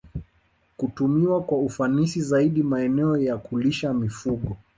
[0.77, 4.57] Kutumia kwa ufanisi zaidi maeneo ya kulishia mifugo